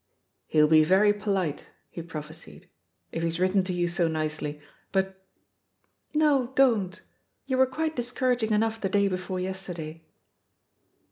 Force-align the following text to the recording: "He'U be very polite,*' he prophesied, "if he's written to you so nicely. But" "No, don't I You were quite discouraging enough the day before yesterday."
"He'U 0.47 0.67
be 0.67 0.83
very 0.83 1.13
polite,*' 1.13 1.67
he 1.91 2.01
prophesied, 2.01 2.67
"if 3.11 3.21
he's 3.21 3.39
written 3.39 3.63
to 3.65 3.71
you 3.71 3.87
so 3.87 4.07
nicely. 4.07 4.59
But" 4.91 5.23
"No, 6.25 6.53
don't 6.55 6.99
I 6.99 7.01
You 7.45 7.59
were 7.59 7.67
quite 7.67 7.97
discouraging 7.97 8.51
enough 8.51 8.81
the 8.81 8.89
day 8.89 9.07
before 9.07 9.39
yesterday." 9.39 10.03